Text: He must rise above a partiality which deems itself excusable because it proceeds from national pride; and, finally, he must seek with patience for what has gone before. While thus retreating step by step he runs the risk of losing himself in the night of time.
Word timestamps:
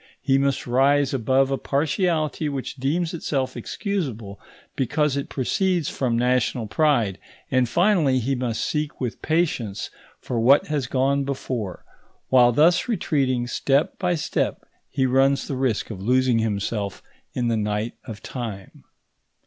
He 0.19 0.39
must 0.39 0.65
rise 0.65 1.13
above 1.13 1.51
a 1.51 1.59
partiality 1.59 2.49
which 2.49 2.77
deems 2.77 3.13
itself 3.13 3.55
excusable 3.55 4.39
because 4.75 5.15
it 5.15 5.29
proceeds 5.29 5.89
from 5.89 6.17
national 6.17 6.65
pride; 6.65 7.19
and, 7.51 7.69
finally, 7.69 8.17
he 8.17 8.33
must 8.33 8.63
seek 8.65 8.99
with 8.99 9.21
patience 9.21 9.91
for 10.19 10.39
what 10.39 10.65
has 10.65 10.87
gone 10.87 11.23
before. 11.23 11.85
While 12.29 12.51
thus 12.51 12.87
retreating 12.87 13.45
step 13.45 13.99
by 13.99 14.15
step 14.15 14.65
he 14.89 15.05
runs 15.05 15.47
the 15.47 15.55
risk 15.55 15.91
of 15.91 16.01
losing 16.01 16.39
himself 16.39 17.03
in 17.35 17.47
the 17.49 17.55
night 17.57 17.93
of 18.03 18.23
time. 18.23 18.83